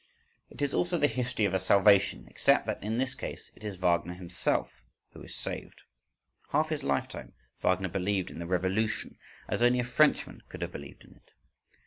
It 0.49 0.63
is 0.63 0.73
also 0.73 0.97
the 0.97 1.05
history 1.05 1.45
of 1.45 1.53
a 1.53 1.59
salvation 1.59 2.25
except 2.27 2.65
that 2.65 2.81
in 2.81 2.97
this 2.97 3.13
case 3.13 3.51
it 3.53 3.63
is 3.63 3.75
Wagner 3.75 4.15
himself 4.15 4.81
who 5.13 5.21
is 5.21 5.35
saved—Half 5.35 6.69
his 6.69 6.81
lifetime 6.81 7.33
Wagner 7.61 7.89
believed 7.89 8.31
in 8.31 8.39
the 8.39 8.47
Revolution 8.47 9.19
as 9.47 9.61
only 9.61 9.79
a 9.79 9.83
Frenchman 9.83 10.41
could 10.49 10.63
have 10.63 10.71
believed 10.71 11.03
in 11.03 11.13
it. 11.13 11.33